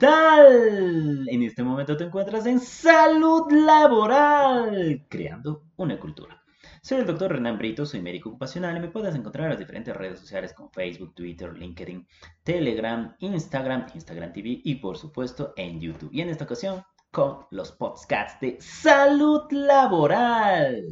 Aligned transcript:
tal? 0.00 1.28
En 1.28 1.42
este 1.42 1.62
momento 1.62 1.96
te 1.96 2.04
encuentras 2.04 2.46
en 2.46 2.58
salud 2.58 3.52
laboral, 3.52 5.06
creando 5.08 5.66
una 5.76 6.00
cultura. 6.00 6.42
Soy 6.82 7.00
el 7.00 7.06
doctor 7.06 7.32
Renan 7.32 7.58
Brito, 7.58 7.84
soy 7.84 8.00
médico 8.00 8.30
ocupacional 8.30 8.78
y 8.78 8.80
me 8.80 8.88
puedes 8.88 9.14
encontrar 9.14 9.44
en 9.44 9.50
las 9.50 9.58
diferentes 9.58 9.94
redes 9.94 10.18
sociales 10.18 10.54
como 10.54 10.70
Facebook, 10.70 11.14
Twitter, 11.14 11.52
LinkedIn, 11.52 12.08
Telegram, 12.42 13.14
Instagram, 13.18 13.86
Instagram 13.94 14.32
TV 14.32 14.62
y 14.64 14.76
por 14.76 14.96
supuesto 14.96 15.52
en 15.56 15.78
YouTube. 15.78 16.10
Y 16.12 16.22
en 16.22 16.30
esta 16.30 16.44
ocasión 16.44 16.82
con 17.10 17.46
los 17.50 17.72
podcasts 17.72 18.40
de 18.40 18.56
salud 18.60 19.42
laboral. 19.50 20.82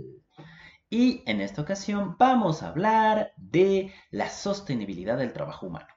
Y 0.90 1.22
en 1.26 1.40
esta 1.40 1.62
ocasión 1.62 2.16
vamos 2.18 2.62
a 2.62 2.68
hablar 2.68 3.32
de 3.38 3.94
la 4.10 4.28
sostenibilidad 4.28 5.16
del 5.16 5.32
trabajo 5.32 5.66
humano. 5.66 5.88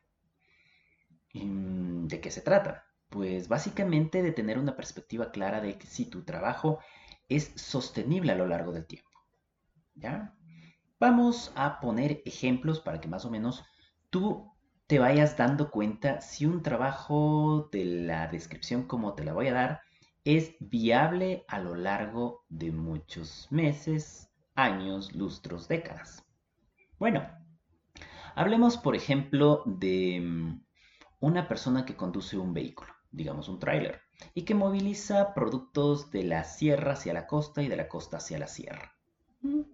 ¿De 1.34 2.21
qué 2.21 2.32
se 2.32 2.41
trata? 2.41 2.91
Pues 3.12 3.48
básicamente 3.48 4.23
de 4.23 4.31
tener 4.31 4.58
una 4.58 4.76
perspectiva 4.76 5.31
clara 5.31 5.62
de 5.62 5.77
que 5.77 5.86
si 5.86 6.05
tu 6.05 6.23
trabajo 6.23 6.80
es 7.30 7.52
sostenible 7.55 8.31
a 8.31 8.36
lo 8.36 8.48
largo 8.48 8.72
del 8.72 8.88
tiempo. 8.88 9.12
¿Ya? 9.94 10.34
Vamos 10.99 11.52
a 11.55 11.80
poner 11.80 12.23
ejemplos 12.26 12.80
para 12.80 13.00
que 13.00 13.08
más 13.08 13.26
o 13.26 13.30
menos 13.30 13.63
tú 14.09 14.52
te 14.88 15.00
vayas 15.00 15.38
dando 15.38 15.72
cuenta 15.72 16.22
si 16.22 16.45
un 16.45 16.63
trabajo 16.63 17.70
de 17.72 17.86
la 17.86 18.27
descripción 18.27 18.84
como 18.84 19.14
te 19.14 19.23
la 19.23 19.34
voy 19.34 19.48
a 19.48 19.53
dar 19.53 19.81
es 20.23 20.55
viable 20.59 21.44
a 21.48 21.59
lo 21.59 21.75
largo 21.75 22.45
de 22.50 22.72
muchos 22.72 23.48
meses, 23.52 24.30
años, 24.55 25.16
lustros, 25.16 25.67
décadas. 25.67 26.25
Bueno, 27.00 27.28
hablemos 28.36 28.78
por 28.78 28.95
ejemplo 28.95 29.64
de 29.66 30.22
mm, 30.22 30.64
una 31.20 31.48
persona 31.48 31.86
que 31.86 31.95
conduce 31.95 32.38
un 32.38 32.53
vehículo, 32.53 32.94
digamos 33.12 33.50
un 33.50 33.60
tráiler, 33.60 34.02
y 34.34 34.44
que 34.44 34.56
moviliza 34.56 35.34
productos 35.34 36.12
de 36.12 36.23
la 36.23 36.44
sierra 36.44 36.94
hacia 36.94 37.14
la 37.14 37.28
costa 37.28 37.62
y 37.62 37.68
de 37.68 37.76
la 37.76 37.88
costa 37.88 38.18
hacia 38.18 38.40
la 38.40 38.48
sierra. 38.48 38.95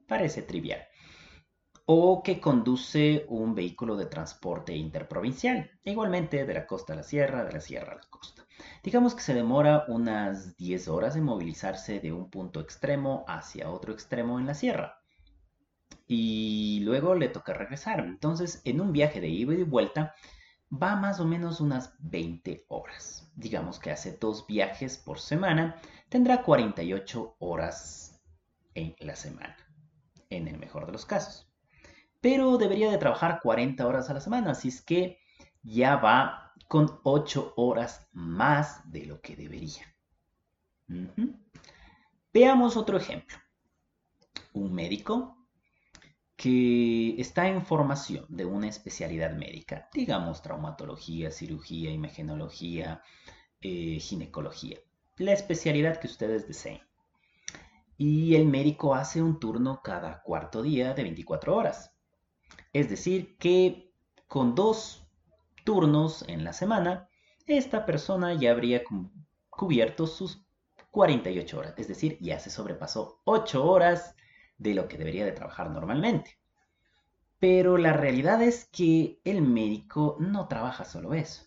Parece 0.07 0.41
trivial. 0.41 0.81
O 1.85 2.21
que 2.23 2.41
conduce 2.41 3.25
un 3.29 3.55
vehículo 3.55 3.95
de 3.95 4.07
transporte 4.07 4.75
interprovincial, 4.75 5.71
igualmente 5.83 6.45
de 6.45 6.53
la 6.53 6.65
costa 6.65 6.93
a 6.93 6.97
la 6.97 7.03
sierra, 7.03 7.45
de 7.45 7.53
la 7.53 7.61
sierra 7.61 7.93
a 7.93 7.95
la 7.95 8.09
costa. 8.09 8.45
Digamos 8.83 9.15
que 9.15 9.21
se 9.21 9.33
demora 9.33 9.85
unas 9.87 10.57
10 10.57 10.87
horas 10.87 11.15
en 11.15 11.23
movilizarse 11.23 11.99
de 11.99 12.11
un 12.11 12.29
punto 12.29 12.59
extremo 12.59 13.23
hacia 13.27 13.69
otro 13.69 13.93
extremo 13.93 14.39
en 14.39 14.47
la 14.47 14.53
sierra. 14.53 15.01
Y 16.07 16.79
luego 16.83 17.15
le 17.15 17.29
toca 17.29 17.53
regresar. 17.53 17.99
Entonces, 17.99 18.61
en 18.65 18.81
un 18.81 18.93
viaje 18.93 19.21
de 19.21 19.27
ida 19.27 19.53
y 19.53 19.63
vuelta, 19.63 20.15
va 20.71 20.95
más 20.95 21.19
o 21.19 21.25
menos 21.25 21.61
unas 21.61 21.93
20 21.99 22.65
horas. 22.69 23.31
Digamos 23.35 23.79
que 23.79 23.91
hace 23.91 24.17
dos 24.17 24.45
viajes 24.47 24.97
por 24.97 25.19
semana, 25.19 25.79
tendrá 26.09 26.43
48 26.43 27.35
horas 27.39 28.21
en 28.73 28.95
la 28.99 29.15
semana, 29.15 29.57
en 30.29 30.47
el 30.47 30.57
mejor 30.57 30.85
de 30.85 30.91
los 30.91 31.05
casos. 31.05 31.49
Pero 32.21 32.57
debería 32.57 32.91
de 32.91 32.97
trabajar 32.97 33.39
40 33.41 33.85
horas 33.85 34.09
a 34.09 34.13
la 34.13 34.19
semana, 34.19 34.51
así 34.51 34.69
es 34.69 34.81
que 34.81 35.19
ya 35.63 35.95
va 35.97 36.53
con 36.67 36.99
8 37.03 37.53
horas 37.55 38.07
más 38.11 38.91
de 38.91 39.05
lo 39.05 39.21
que 39.21 39.35
debería. 39.35 39.83
Veamos 42.33 42.77
otro 42.77 42.97
ejemplo. 42.97 43.37
Un 44.53 44.73
médico 44.73 45.36
que 46.37 47.19
está 47.19 47.47
en 47.47 47.65
formación 47.65 48.25
de 48.29 48.45
una 48.45 48.69
especialidad 48.69 49.31
médica, 49.33 49.89
digamos 49.91 50.43
traumatología, 50.43 51.31
cirugía, 51.31 51.89
imagenología, 51.89 53.01
eh, 53.59 53.99
ginecología, 53.99 54.77
la 55.17 55.33
especialidad 55.33 55.99
que 55.99 56.05
ustedes 56.05 56.47
deseen. 56.47 56.81
Y 57.97 58.35
el 58.35 58.45
médico 58.45 58.93
hace 58.93 59.19
un 59.23 59.39
turno 59.39 59.81
cada 59.83 60.21
cuarto 60.21 60.61
día 60.61 60.93
de 60.93 61.01
24 61.01 61.55
horas. 61.55 61.91
Es 62.71 62.87
decir, 62.87 63.35
que 63.37 63.91
con 64.27 64.53
dos 64.53 65.07
turnos 65.63 66.23
en 66.27 66.43
la 66.43 66.53
semana, 66.53 67.09
esta 67.47 67.87
persona 67.87 68.35
ya 68.35 68.51
habría 68.51 68.83
cubierto 69.49 70.05
sus 70.05 70.45
48 70.91 71.57
horas. 71.57 71.73
Es 71.77 71.87
decir, 71.87 72.19
ya 72.21 72.37
se 72.37 72.51
sobrepasó 72.51 73.21
8 73.25 73.65
horas 73.65 74.15
de 74.57 74.73
lo 74.73 74.87
que 74.87 74.97
debería 74.97 75.25
de 75.25 75.31
trabajar 75.31 75.69
normalmente. 75.69 76.37
Pero 77.39 77.77
la 77.77 77.93
realidad 77.93 78.41
es 78.41 78.65
que 78.65 79.21
el 79.23 79.41
médico 79.41 80.17
no 80.19 80.47
trabaja 80.47 80.85
solo 80.85 81.13
eso. 81.13 81.43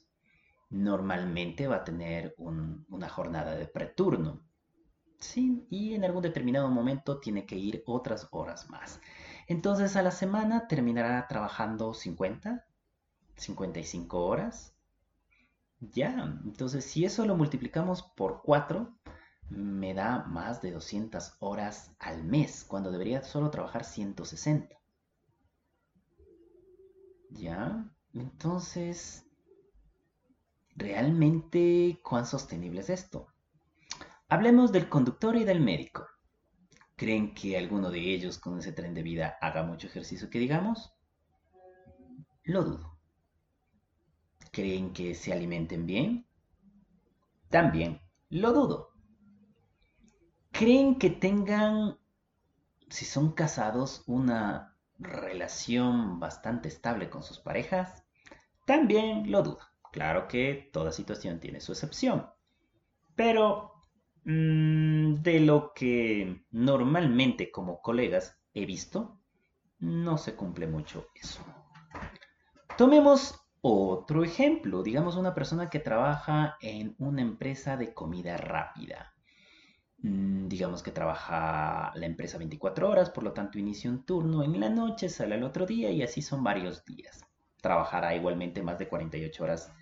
Normalmente 0.70 1.66
va 1.66 1.76
a 1.76 1.84
tener 1.84 2.34
una 2.38 3.08
jornada 3.08 3.56
de 3.56 3.66
preturno. 3.66 4.40
Sí, 5.18 5.66
y 5.68 5.94
en 5.94 6.04
algún 6.04 6.22
determinado 6.22 6.70
momento 6.70 7.18
tiene 7.18 7.44
que 7.44 7.56
ir 7.56 7.82
otras 7.86 8.28
horas 8.30 8.70
más. 8.70 9.00
Entonces 9.48 9.96
a 9.96 10.02
la 10.02 10.12
semana 10.12 10.68
terminará 10.68 11.26
trabajando 11.26 11.92
50, 11.92 12.64
55 13.36 14.24
horas. 14.24 14.74
Ya, 15.80 16.38
entonces 16.44 16.84
si 16.84 17.04
eso 17.04 17.26
lo 17.26 17.36
multiplicamos 17.36 18.02
por 18.02 18.42
4, 18.42 18.94
me 19.50 19.94
da 19.94 20.24
más 20.24 20.62
de 20.62 20.70
200 20.70 21.34
horas 21.40 21.92
al 21.98 22.24
mes, 22.24 22.64
cuando 22.64 22.90
debería 22.90 23.22
solo 23.22 23.50
trabajar 23.50 23.84
160. 23.84 24.76
¿Ya? 27.30 27.92
Entonces, 28.14 29.26
¿realmente 30.76 32.00
cuán 32.02 32.26
sostenible 32.26 32.80
es 32.80 32.90
esto? 32.90 33.28
Hablemos 34.28 34.72
del 34.72 34.88
conductor 34.88 35.36
y 35.36 35.44
del 35.44 35.60
médico. 35.60 36.06
¿Creen 36.96 37.34
que 37.34 37.58
alguno 37.58 37.90
de 37.90 38.00
ellos 38.00 38.38
con 38.38 38.58
ese 38.58 38.72
tren 38.72 38.94
de 38.94 39.02
vida 39.02 39.38
haga 39.40 39.64
mucho 39.64 39.88
ejercicio 39.88 40.30
que 40.30 40.38
digamos? 40.38 40.92
Lo 42.44 42.62
dudo. 42.62 42.98
¿Creen 44.52 44.92
que 44.92 45.14
se 45.14 45.32
alimenten 45.32 45.86
bien? 45.86 46.26
También 47.48 48.00
lo 48.28 48.52
dudo. 48.52 48.89
¿Creen 50.60 50.96
que 50.96 51.08
tengan, 51.08 51.96
si 52.90 53.06
son 53.06 53.32
casados, 53.32 54.04
una 54.06 54.76
relación 54.98 56.20
bastante 56.20 56.68
estable 56.68 57.08
con 57.08 57.22
sus 57.22 57.38
parejas? 57.38 58.04
También 58.66 59.32
lo 59.32 59.42
dudo. 59.42 59.60
Claro 59.90 60.28
que 60.28 60.68
toda 60.70 60.92
situación 60.92 61.40
tiene 61.40 61.62
su 61.62 61.72
excepción. 61.72 62.26
Pero 63.16 63.72
mm, 64.24 65.14
de 65.22 65.40
lo 65.40 65.72
que 65.72 66.44
normalmente 66.50 67.50
como 67.50 67.80
colegas 67.80 68.38
he 68.52 68.66
visto, 68.66 69.18
no 69.78 70.18
se 70.18 70.36
cumple 70.36 70.66
mucho 70.66 71.06
eso. 71.14 71.42
Tomemos 72.76 73.40
otro 73.62 74.24
ejemplo, 74.24 74.82
digamos 74.82 75.16
una 75.16 75.34
persona 75.34 75.70
que 75.70 75.78
trabaja 75.78 76.58
en 76.60 76.96
una 76.98 77.22
empresa 77.22 77.78
de 77.78 77.94
comida 77.94 78.36
rápida. 78.36 79.14
Mm, 80.02 80.48
digamos 80.48 80.82
que 80.82 80.92
trabaja 80.92 81.92
la 81.94 82.06
empresa 82.06 82.38
24 82.38 82.88
horas, 82.88 83.10
por 83.10 83.22
lo 83.24 83.32
tanto 83.32 83.58
inicia 83.58 83.90
un 83.90 84.04
turno 84.04 84.42
en 84.42 84.58
la 84.58 84.70
noche, 84.70 85.08
sale 85.08 85.34
al 85.34 85.42
otro 85.42 85.66
día 85.66 85.90
y 85.90 86.02
así 86.02 86.22
son 86.22 86.42
varios 86.42 86.84
días. 86.84 87.24
¿Trabajará 87.60 88.14
igualmente 88.14 88.62
más 88.62 88.78
de 88.78 88.88
48 88.88 89.44
horas 89.44 89.72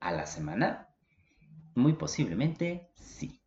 a 0.00 0.12
la 0.12 0.26
semana? 0.26 0.88
Muy 1.74 1.94
posiblemente 1.94 2.90
sí. 2.94 3.40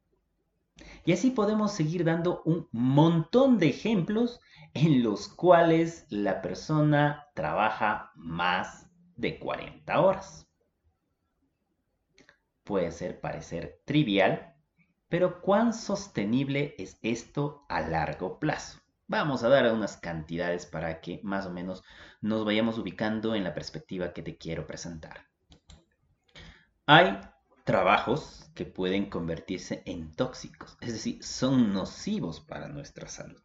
Y 1.05 1.13
así 1.13 1.29
podemos 1.29 1.71
seguir 1.71 2.03
dando 2.03 2.41
un 2.45 2.67
montón 2.71 3.59
de 3.59 3.67
ejemplos 3.67 4.41
en 4.73 5.03
los 5.03 5.27
cuales 5.27 6.07
la 6.09 6.41
persona 6.41 7.27
trabaja 7.35 8.11
más 8.15 8.89
de 9.15 9.37
40 9.37 10.01
horas. 10.01 10.49
Puede 12.63 12.91
ser 12.91 13.21
parecer 13.21 13.81
trivial, 13.85 14.54
pero 15.15 15.39
¿cuán 15.39 15.73
sostenible 15.73 16.75
es 16.77 16.99
esto 17.01 17.65
a 17.69 17.79
largo 17.79 18.37
plazo? 18.37 18.81
Vamos 19.07 19.43
a 19.43 19.47
dar 19.47 19.71
unas 19.71 19.95
cantidades 19.95 20.65
para 20.65 20.99
que 20.99 21.21
más 21.23 21.45
o 21.45 21.51
menos 21.51 21.85
nos 22.19 22.43
vayamos 22.43 22.77
ubicando 22.77 23.33
en 23.33 23.45
la 23.45 23.53
perspectiva 23.53 24.11
que 24.11 24.21
te 24.21 24.37
quiero 24.37 24.67
presentar. 24.67 25.29
Hay 26.85 27.17
trabajos 27.63 28.51
que 28.55 28.65
pueden 28.65 29.09
convertirse 29.09 29.83
en 29.85 30.11
tóxicos, 30.11 30.77
es 30.81 30.91
decir, 30.91 31.23
son 31.23 31.71
nocivos 31.71 32.41
para 32.41 32.67
nuestra 32.67 33.07
salud. 33.07 33.41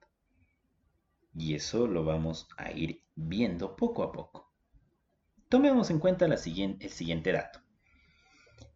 Y 1.37 1.55
eso 1.55 1.87
lo 1.87 2.05
vamos 2.05 2.49
a 2.57 2.73
ir 2.73 3.05
viendo 3.15 3.77
poco 3.77 4.03
a 4.03 4.11
poco. 4.11 4.53
Tomemos 5.49 5.89
en 5.91 6.01
cuenta 6.01 6.25
el 6.25 6.37
siguiente 6.37 7.31
dato. 7.31 7.61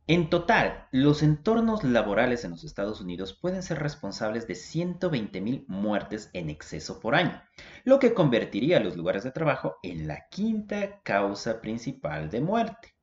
En 0.06 0.28
total, 0.28 0.86
los 0.90 1.22
entornos 1.22 1.82
laborales 1.82 2.44
en 2.44 2.50
los 2.50 2.62
Estados 2.62 3.00
Unidos 3.00 3.32
pueden 3.32 3.62
ser 3.62 3.78
responsables 3.78 4.46
de 4.46 4.52
120.000 4.52 5.64
muertes 5.66 6.28
en 6.34 6.50
exceso 6.50 7.00
por 7.00 7.14
año, 7.14 7.42
lo 7.84 7.98
que 7.98 8.12
convertiría 8.12 8.76
a 8.76 8.80
los 8.80 8.98
lugares 8.98 9.24
de 9.24 9.30
trabajo 9.30 9.76
en 9.82 10.06
la 10.06 10.28
quinta 10.28 11.00
causa 11.02 11.62
principal 11.62 12.28
de 12.28 12.42
muerte. 12.42 12.94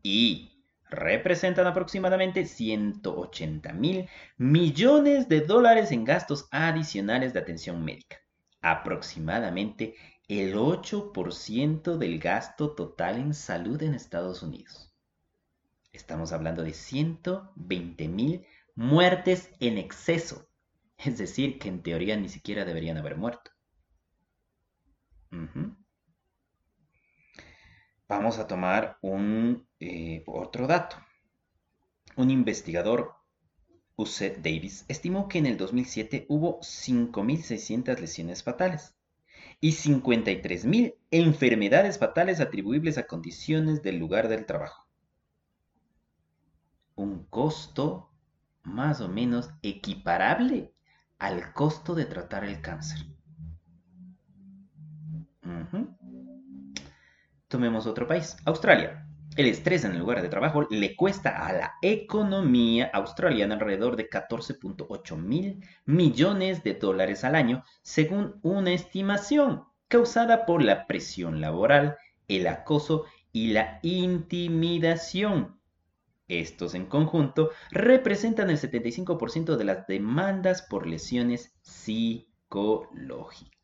Y 0.00 0.62
representan 0.88 1.66
aproximadamente 1.66 2.44
180 2.44 3.72
mil 3.72 4.08
millones 4.36 5.28
de 5.28 5.40
dólares 5.40 5.90
en 5.90 6.04
gastos 6.04 6.46
adicionales 6.52 7.32
de 7.32 7.40
atención 7.40 7.84
médica, 7.84 8.18
aproximadamente 8.60 9.96
el 10.28 10.54
8% 10.54 11.96
del 11.96 12.20
gasto 12.20 12.76
total 12.76 13.16
en 13.16 13.34
salud 13.34 13.82
en 13.82 13.94
Estados 13.94 14.44
Unidos. 14.44 14.87
Estamos 15.98 16.32
hablando 16.32 16.62
de 16.62 16.72
120 16.74 18.06
mil 18.06 18.46
muertes 18.76 19.50
en 19.58 19.78
exceso, 19.78 20.48
es 20.96 21.18
decir, 21.18 21.58
que 21.58 21.68
en 21.68 21.82
teoría 21.82 22.16
ni 22.16 22.28
siquiera 22.28 22.64
deberían 22.64 22.98
haber 22.98 23.16
muerto. 23.16 23.50
Vamos 28.08 28.38
a 28.38 28.46
tomar 28.46 28.96
un 29.02 29.66
eh, 29.80 30.22
otro 30.28 30.68
dato. 30.68 30.96
Un 32.14 32.30
investigador, 32.30 33.14
Uset 33.96 34.36
Davis, 34.36 34.84
estimó 34.86 35.28
que 35.28 35.38
en 35.38 35.46
el 35.46 35.56
2007 35.56 36.26
hubo 36.28 36.60
5.600 36.60 37.98
lesiones 37.98 38.44
fatales 38.44 38.94
y 39.60 39.72
53.000 39.72 40.94
enfermedades 41.10 41.98
fatales 41.98 42.38
atribuibles 42.38 42.98
a 42.98 43.08
condiciones 43.08 43.82
del 43.82 43.98
lugar 43.98 44.28
del 44.28 44.46
trabajo. 44.46 44.87
Costo 47.38 48.10
más 48.64 49.00
o 49.00 49.06
menos 49.06 49.50
equiparable 49.62 50.74
al 51.20 51.52
costo 51.52 51.94
de 51.94 52.04
tratar 52.04 52.42
el 52.42 52.60
cáncer. 52.60 53.06
Tomemos 57.46 57.86
otro 57.86 58.08
país, 58.08 58.36
Australia. 58.44 59.06
El 59.36 59.46
estrés 59.46 59.84
en 59.84 59.92
el 59.92 60.00
lugar 60.00 60.20
de 60.20 60.28
trabajo 60.28 60.66
le 60.68 60.96
cuesta 60.96 61.46
a 61.46 61.52
la 61.52 61.74
economía 61.80 62.90
australiana 62.92 63.54
alrededor 63.54 63.94
de 63.94 64.10
14.8 64.10 65.16
mil 65.16 65.64
millones 65.84 66.64
de 66.64 66.74
dólares 66.74 67.22
al 67.22 67.36
año, 67.36 67.62
según 67.82 68.40
una 68.42 68.72
estimación 68.72 69.62
causada 69.86 70.44
por 70.44 70.60
la 70.60 70.88
presión 70.88 71.40
laboral, 71.40 71.98
el 72.26 72.48
acoso 72.48 73.04
y 73.30 73.52
la 73.52 73.78
intimidación. 73.82 75.57
Estos 76.28 76.74
en 76.74 76.86
conjunto 76.86 77.50
representan 77.70 78.50
el 78.50 78.58
75% 78.58 79.56
de 79.56 79.64
las 79.64 79.86
demandas 79.86 80.62
por 80.62 80.86
lesiones 80.86 81.56
psicológicas 81.62 83.58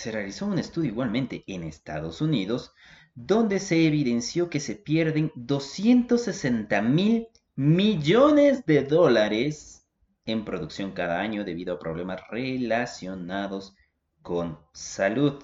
se 0.00 0.10
realizó 0.10 0.46
un 0.46 0.58
estudio 0.58 0.90
igualmente 0.90 1.44
en 1.46 1.62
Estados 1.62 2.22
Unidos 2.22 2.72
donde 3.14 3.58
se 3.58 3.86
evidenció 3.86 4.48
que 4.48 4.58
se 4.58 4.74
pierden 4.74 5.30
260 5.34 6.80
mil 6.80 7.28
millones 7.54 8.64
de 8.64 8.82
dólares 8.84 9.86
en 10.24 10.46
producción 10.46 10.92
cada 10.92 11.20
año 11.20 11.44
debido 11.44 11.74
a 11.74 11.78
problemas 11.78 12.22
relacionados 12.30 13.76
con 14.22 14.58
salud. 14.72 15.42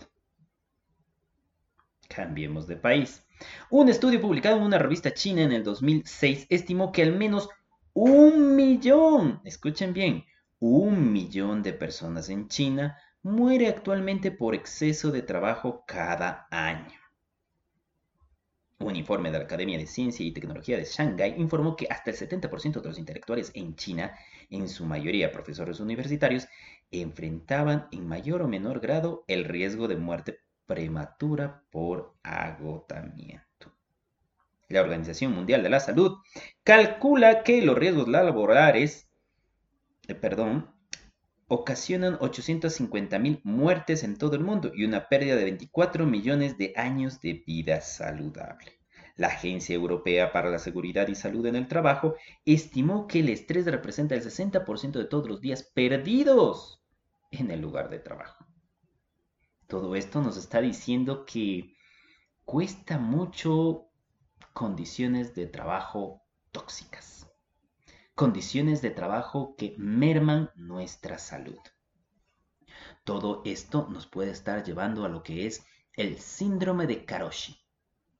Cambiemos 2.09 2.67
de 2.67 2.77
país. 2.77 3.25
Un 3.71 3.89
estudio 3.89 4.21
publicado 4.21 4.57
en 4.57 4.63
una 4.63 4.79
revista 4.79 5.13
china 5.13 5.43
en 5.43 5.53
el 5.53 5.65
2006 5.65 6.47
estimó 6.49 6.93
que 6.93 7.03
al 7.03 7.13
menos 7.13 7.49
un 7.93 8.57
millón, 8.57 9.41
escuchen 9.45 9.93
bien, 9.93 10.25
un 10.59 11.13
millón 11.13 11.63
de 11.63 11.73
personas 11.73 12.29
en 12.29 12.49
China 12.49 12.99
muere 13.23 13.69
actualmente 13.69 14.31
por 14.31 14.55
exceso 14.55 15.11
de 15.11 15.23
trabajo 15.23 15.85
cada 15.87 16.47
año. 16.51 16.99
Un 18.79 18.95
informe 18.95 19.31
de 19.31 19.39
la 19.39 19.45
Academia 19.45 19.79
de 19.79 19.87
Ciencia 19.87 20.25
y 20.25 20.33
Tecnología 20.33 20.77
de 20.77 20.85
Shanghái 20.85 21.35
informó 21.39 21.77
que 21.77 21.87
hasta 21.91 22.11
el 22.11 22.17
70% 22.17 22.83
de 22.83 22.89
los 22.89 22.99
intelectuales 22.99 23.51
en 23.55 23.75
China, 23.75 24.15
en 24.51 24.69
su 24.69 24.85
mayoría 24.85 25.33
profesores 25.33 25.81
universitarios, 25.81 26.47
enfrentaban 26.91 27.89
en 27.91 28.07
mayor 28.07 28.43
o 28.43 28.49
menor 28.49 28.81
grado 28.81 29.25
el 29.29 29.45
riesgo 29.45 29.89
de 29.89 29.97
muerte 29.97 30.41
prematura 30.67 31.63
por 31.71 32.15
agotamiento. 32.23 33.73
La 34.69 34.81
Organización 34.81 35.33
Mundial 35.33 35.63
de 35.63 35.71
la 35.71 35.81
Salud 35.81 36.19
calcula 36.65 37.45
que 37.45 37.63
los 37.63 37.79
riesgos 37.79 38.09
laborales, 38.09 39.09
eh, 40.09 40.21
ocasionan 41.49 42.19
850.000 42.19 43.41
muertes 43.45 44.03
en 44.03 44.17
todo 44.17 44.35
el 44.35 44.43
mundo 44.43 44.73
y 44.75 44.85
una 44.85 45.09
pérdida 45.09 45.37
de 45.37 45.45
24 45.45 46.05
millones 46.05 46.59
de 46.59 46.73
años 46.77 47.21
de 47.21 47.45
vida 47.47 47.81
saludable. 47.81 48.73
La 49.17 49.29
Agencia 49.29 49.75
Europea 49.75 50.33
para 50.33 50.51
la 50.51 50.59
Seguridad 50.59 51.09
y 51.09 51.15
Salud 51.15 51.47
en 51.47 51.57
el 51.57 51.69
Trabajo 51.69 52.17
estimó 52.45 53.07
que 53.07 53.21
el 53.21 53.29
estrés 53.29 53.65
representa 53.65 54.15
el 54.15 54.23
60% 54.23 54.93
de 54.93 55.05
todos 55.05 55.29
los 55.29 55.41
días 55.41 55.63
perdidos 55.63 56.83
en 57.31 57.51
el 57.51 57.61
lugar 57.61 57.89
de 57.89 58.01
trabajo. 58.01 58.36
Todo 59.67 59.97
esto 59.97 60.21
nos 60.21 60.37
está 60.37 60.61
diciendo 60.61 61.25
que 61.25 61.75
cuesta 62.45 62.99
mucho 62.99 63.89
condiciones 64.53 65.35
de 65.35 65.47
trabajo 65.47 66.23
tóxicas 66.53 67.17
condiciones 68.17 68.81
de 68.81 68.91
trabajo 68.91 69.55
que 69.57 69.75
merman 69.77 70.51
nuestra 70.57 71.19
salud. 71.19 71.59
Todo 73.05 73.43
esto 73.45 73.89
nos 73.91 74.07
puede 74.07 74.31
estar 74.31 74.65
llevando 74.65 75.05
a 75.05 75.09
lo 75.11 75.23
que 75.23 75.47
es 75.47 75.65
el 75.93 76.19
síndrome 76.19 76.87
de 76.87 77.05
Karoshi. 77.05 77.61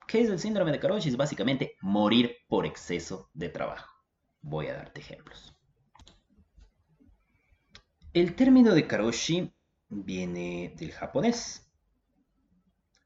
¿Qué 0.07 0.21
es 0.21 0.29
el 0.29 0.39
síndrome 0.39 0.71
de 0.71 0.79
Karoshi? 0.79 1.09
Es 1.09 1.17
básicamente 1.17 1.73
morir 1.81 2.35
por 2.47 2.67
exceso 2.67 3.31
de 3.33 3.49
trabajo. 3.49 3.91
Voy 4.41 4.67
a 4.67 4.75
darte 4.75 5.01
ejemplos. 5.01 5.55
El 8.13 8.35
término 8.35 8.75
de 8.75 8.85
Karoshi 8.85 9.51
viene 9.89 10.73
del 10.77 10.91
japonés 10.91 11.67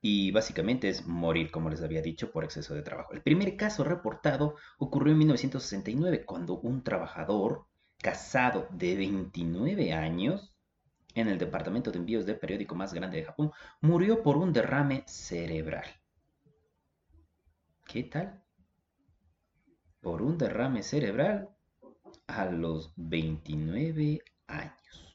y 0.02 0.32
básicamente 0.32 0.90
es 0.90 1.06
morir, 1.06 1.52
como 1.52 1.70
les 1.70 1.84
había 1.84 2.02
dicho, 2.02 2.32
por 2.32 2.44
exceso 2.44 2.74
de 2.74 2.82
trabajo. 2.82 3.14
El 3.14 3.22
primer 3.22 3.56
caso 3.56 3.84
reportado 3.84 4.56
ocurrió 4.80 5.14
en 5.14 5.20
1969, 5.20 6.26
cuando 6.26 6.60
un 6.60 6.84
trabajador 6.84 7.68
casado 8.02 8.68
de 8.72 8.96
29 8.96 9.94
años 9.94 10.56
en 11.14 11.28
el 11.28 11.38
departamento 11.38 11.92
de 11.92 12.00
envíos 12.00 12.26
del 12.26 12.40
periódico 12.40 12.74
más 12.74 12.94
grande 12.94 13.18
de 13.18 13.26
Japón 13.26 13.52
murió 13.82 14.24
por 14.24 14.38
un 14.38 14.52
derrame 14.54 15.04
cerebral. 15.06 15.86
¿Qué 17.86 18.04
tal? 18.04 18.42
Por 20.00 20.24
un 20.24 20.38
derrame 20.38 20.82
cerebral 20.82 21.50
a 22.26 22.46
los 22.46 22.94
29 22.96 24.22
años. 24.48 25.11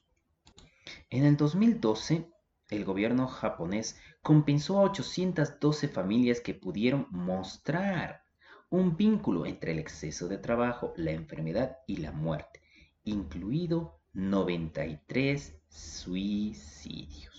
En 1.09 1.23
el 1.23 1.37
2012, 1.37 2.29
el 2.69 2.83
gobierno 2.83 3.27
japonés 3.27 3.97
compensó 4.21 4.79
a 4.79 4.83
812 4.83 5.87
familias 5.87 6.41
que 6.41 6.53
pudieron 6.53 7.07
mostrar 7.11 8.23
un 8.69 8.97
vínculo 8.97 9.45
entre 9.45 9.71
el 9.71 9.79
exceso 9.79 10.27
de 10.27 10.37
trabajo, 10.37 10.93
la 10.97 11.11
enfermedad 11.11 11.77
y 11.87 11.97
la 11.97 12.11
muerte, 12.11 12.61
incluido 13.05 14.01
93 14.11 15.61
suicidios. 15.69 17.37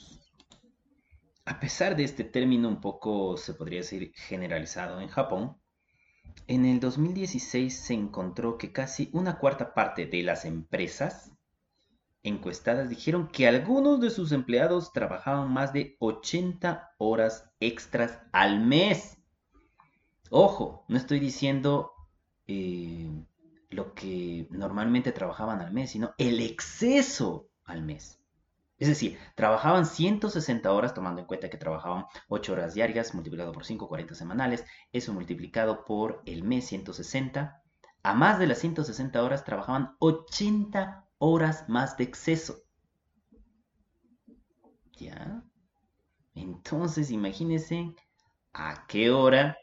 A 1.45 1.61
pesar 1.61 1.95
de 1.95 2.05
este 2.05 2.25
término 2.25 2.69
un 2.69 2.81
poco, 2.81 3.37
se 3.37 3.53
podría 3.53 3.81
decir, 3.81 4.13
generalizado 4.15 5.01
en 5.03 5.09
Japón, 5.09 5.59
en 6.47 6.65
el 6.65 6.81
2016 6.81 7.79
se 7.79 7.93
encontró 7.93 8.57
que 8.57 8.73
casi 8.73 9.11
una 9.13 9.39
cuarta 9.39 9.75
parte 9.75 10.07
de 10.07 10.23
las 10.23 10.47
empresas 10.47 11.38
encuestadas 12.23 12.89
dijeron 12.89 13.29
que 13.29 13.49
algunos 13.49 14.01
de 14.01 14.11
sus 14.11 14.33
empleados 14.33 14.93
trabajaban 14.93 15.53
más 15.53 15.73
de 15.73 15.97
80 16.01 16.91
horas 16.99 17.51
extras 17.61 18.21
al 18.33 18.61
mes. 18.61 19.19
Ojo, 20.31 20.85
no 20.89 20.97
estoy 20.97 21.21
diciendo 21.21 21.93
eh, 22.47 23.11
lo 23.71 23.95
que 23.95 24.47
normalmente 24.51 25.13
trabajaban 25.13 25.61
al 25.61 25.73
mes, 25.73 25.91
sino 25.91 26.13
el 26.19 26.41
exceso 26.41 27.49
al 27.65 27.83
mes. 27.83 28.19
Es 28.79 28.87
decir, 28.87 29.19
trabajaban 29.35 29.87
160 29.87 30.73
horas, 30.73 30.95
tomando 30.95 31.21
en 31.21 31.27
cuenta 31.27 31.51
que 31.51 31.57
trabajaban 31.57 32.05
8 32.29 32.53
horas 32.53 32.75
diarias, 32.75 33.13
multiplicado 33.13 33.53
por 33.53 33.65
5, 33.65 33.89
40 33.89 34.15
semanales, 34.15 34.65
eso 34.93 35.13
multiplicado 35.13 35.85
por 35.85 36.23
el 36.27 36.45
mes 36.45 36.67
160. 36.67 37.63
A 38.05 38.15
más 38.15 38.39
de 38.39 38.47
las 38.47 38.59
160 38.59 39.21
horas 39.23 39.45
trabajaban 39.45 39.97
80 39.99 41.08
horas 41.19 41.69
más 41.69 41.97
de 41.97 42.05
exceso. 42.05 42.63
¿Ya? 44.93 45.45
Entonces, 46.35 47.11
imagínense 47.11 47.95
a 48.53 48.87
qué 48.87 49.11
hora 49.11 49.59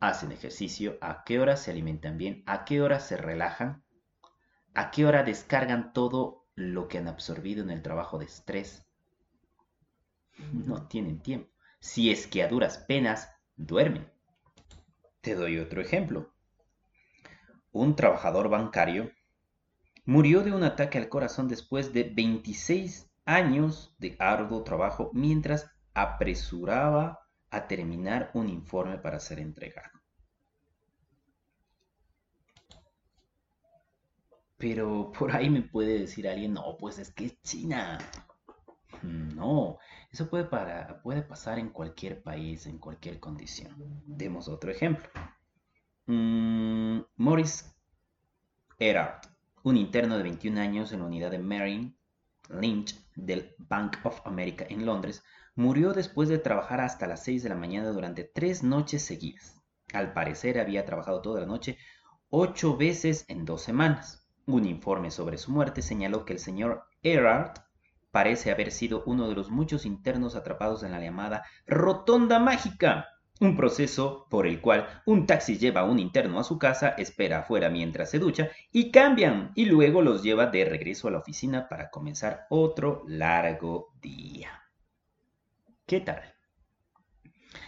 hacen 0.00 0.32
ejercicio, 0.32 0.98
a 1.00 1.22
qué 1.24 1.38
hora 1.38 1.56
se 1.56 1.70
alimentan 1.70 2.18
bien, 2.18 2.42
a 2.46 2.64
qué 2.64 2.80
hora 2.82 2.98
se 2.98 3.16
relajan, 3.16 3.84
a 4.74 4.90
qué 4.90 5.06
hora 5.06 5.22
descargan 5.22 5.92
todo 5.92 6.46
lo 6.54 6.88
que 6.88 6.98
han 6.98 7.08
absorbido 7.08 7.62
en 7.62 7.70
el 7.70 7.82
trabajo 7.82 8.18
de 8.18 8.24
estrés. 8.24 8.84
No 10.52 10.88
tienen 10.88 11.20
tiempo. 11.20 11.50
si 11.78 12.10
es 12.10 12.26
que 12.26 12.42
a 12.42 12.48
duras 12.48 12.78
penas 12.78 13.30
duermen. 13.56 14.10
Te 15.20 15.34
doy 15.34 15.58
otro 15.58 15.80
ejemplo. 15.80 16.32
Un 17.72 17.96
trabajador 17.96 18.48
bancario 18.48 19.10
murió 20.04 20.42
de 20.42 20.52
un 20.52 20.64
ataque 20.64 20.98
al 20.98 21.08
corazón 21.08 21.48
después 21.48 21.92
de 21.92 22.04
26 22.04 23.10
años 23.24 23.94
de 23.98 24.16
arduo 24.18 24.64
trabajo 24.64 25.10
mientras 25.12 25.70
apresuraba 25.94 27.20
a 27.50 27.66
terminar 27.68 28.30
un 28.34 28.48
informe 28.48 28.98
para 28.98 29.20
ser 29.20 29.38
entregado. 29.38 30.00
Pero 34.56 35.12
por 35.18 35.34
ahí 35.34 35.50
me 35.50 35.62
puede 35.62 35.98
decir 35.98 36.28
alguien, 36.28 36.54
no, 36.54 36.76
pues 36.78 36.98
es 36.98 37.12
que 37.12 37.26
es 37.26 37.42
China. 37.42 37.98
No, 39.02 39.78
eso 40.12 40.30
puede, 40.30 40.44
puede 41.02 41.22
pasar 41.22 41.58
en 41.58 41.70
cualquier 41.70 42.22
país, 42.22 42.66
en 42.66 42.78
cualquier 42.78 43.18
condición. 43.18 43.74
Demos 44.06 44.48
otro 44.48 44.70
ejemplo. 44.70 45.08
Mm, 46.06 47.00
Morris 47.16 47.74
Erard, 48.78 49.31
un 49.62 49.76
interno 49.76 50.16
de 50.16 50.22
21 50.24 50.60
años 50.60 50.92
en 50.92 51.00
la 51.00 51.06
unidad 51.06 51.30
de 51.30 51.38
Merrill 51.38 51.96
Lynch 52.48 52.96
del 53.14 53.54
Bank 53.58 53.98
of 54.04 54.20
America 54.26 54.66
en 54.68 54.84
Londres, 54.84 55.22
murió 55.54 55.92
después 55.92 56.28
de 56.28 56.38
trabajar 56.38 56.80
hasta 56.80 57.06
las 57.06 57.22
6 57.24 57.42
de 57.42 57.48
la 57.48 57.54
mañana 57.54 57.90
durante 57.90 58.24
tres 58.24 58.62
noches 58.62 59.02
seguidas. 59.02 59.60
Al 59.92 60.12
parecer 60.12 60.58
había 60.58 60.84
trabajado 60.84 61.20
toda 61.22 61.40
la 61.40 61.46
noche 61.46 61.78
ocho 62.30 62.76
veces 62.76 63.24
en 63.28 63.44
dos 63.44 63.62
semanas. 63.62 64.26
Un 64.46 64.66
informe 64.66 65.10
sobre 65.10 65.38
su 65.38 65.52
muerte 65.52 65.82
señaló 65.82 66.24
que 66.24 66.32
el 66.32 66.38
señor 66.38 66.84
Erard 67.02 67.52
parece 68.10 68.50
haber 68.50 68.72
sido 68.72 69.02
uno 69.06 69.28
de 69.28 69.34
los 69.34 69.50
muchos 69.50 69.86
internos 69.86 70.34
atrapados 70.34 70.82
en 70.82 70.92
la 70.92 71.00
llamada 71.00 71.44
rotonda 71.66 72.38
mágica, 72.38 73.06
un 73.42 73.56
proceso 73.56 74.28
por 74.30 74.46
el 74.46 74.60
cual 74.60 75.02
un 75.04 75.26
taxi 75.26 75.58
lleva 75.58 75.80
a 75.80 75.84
un 75.84 75.98
interno 75.98 76.38
a 76.38 76.44
su 76.44 76.60
casa, 76.60 76.90
espera 76.90 77.40
afuera 77.40 77.68
mientras 77.68 78.08
se 78.08 78.20
ducha 78.20 78.50
y 78.70 78.92
cambian 78.92 79.50
y 79.56 79.64
luego 79.64 80.00
los 80.00 80.22
lleva 80.22 80.46
de 80.46 80.64
regreso 80.64 81.08
a 81.08 81.10
la 81.10 81.18
oficina 81.18 81.68
para 81.68 81.90
comenzar 81.90 82.46
otro 82.50 83.02
largo 83.08 83.94
día. 84.00 84.62
¿Qué 85.86 86.00
tal? 86.00 86.22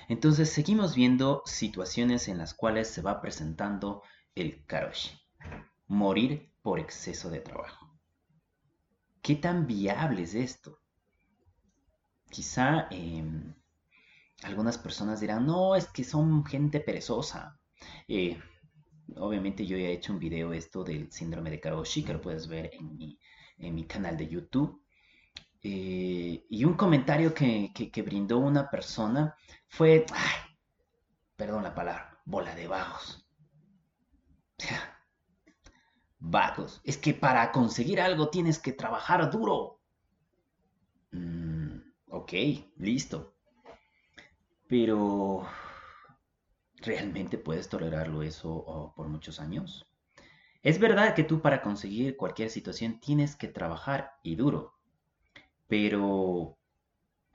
Entonces 0.09 0.49
seguimos 0.49 0.95
viendo 0.95 1.43
situaciones 1.45 2.28
en 2.28 2.38
las 2.38 2.54
cuales 2.54 2.88
se 2.88 3.02
va 3.02 3.21
presentando 3.21 4.02
el 4.37 4.64
karoshi. 4.66 5.19
Morir 5.88 6.52
por 6.62 6.78
exceso 6.78 7.31
de 7.31 7.40
trabajo. 7.40 7.99
¿Qué 9.23 9.35
tan 9.35 9.66
viable 9.66 10.23
es 10.23 10.35
esto? 10.35 10.78
Quizá 12.31 12.87
em, 12.90 13.54
algunas 14.45 14.79
personas 14.79 15.21
dirán, 15.21 15.47
no, 15.47 15.75
es 15.75 15.87
que 15.89 16.05
son 16.05 16.45
gente 16.45 16.81
perezosa. 16.81 17.59
Eh, 18.09 18.39
obviamente 19.17 19.67
yo 19.67 19.77
ya 19.77 19.89
he 19.89 19.93
hecho 19.93 20.13
un 20.13 20.19
video 20.19 20.53
esto 20.53 20.85
del 20.85 21.11
síndrome 21.11 21.51
de 21.51 21.61
Karoshi, 21.61 22.05
que 22.05 22.13
lo 22.13 22.21
puedes 22.21 22.47
ver 22.49 22.71
en 22.75 22.97
mi, 22.97 23.87
canal 23.87 24.17
de 24.17 24.29
YouTube. 24.29 24.83
Eh, 25.63 26.45
y 26.49 26.65
un 26.65 26.75
comentario 26.75 27.33
que, 27.33 27.73
que, 27.73 28.03
brindó 28.03 28.39
una 28.39 28.71
persona 28.71 29.35
fue, 29.69 30.05
perdón 31.37 31.63
la 31.63 31.75
palabra, 31.75 32.21
bola 32.27 32.55
de 32.55 32.69
vagos 32.69 33.27
vagos. 36.25 36.81
Es 36.85 36.97
que 36.97 37.15
para 37.15 37.53
conseguir 37.53 38.01
algo 38.01 38.31
tienes 38.31 38.59
que 38.59 38.73
trabajar 38.73 39.31
duro. 39.31 39.81
Mm, 41.13 41.79
ok, 42.09 42.33
listo. 42.77 43.34
Pero, 44.68 45.47
¿realmente 46.76 47.38
puedes 47.38 47.68
tolerarlo 47.68 48.23
eso 48.23 48.92
por 48.97 49.09
muchos 49.09 49.40
años? 49.40 49.87
Es 50.62 50.78
verdad 50.78 51.14
que 51.14 51.25
tú 51.25 51.42
para 51.42 51.61
conseguir 51.61 52.16
cualquier 52.16 52.49
situación 52.49 52.99
tienes 52.99 53.37
que 53.37 53.49
trabajar 53.49 54.12
y 54.23 54.37
duro. 54.37 54.75
Pero, 55.68 56.56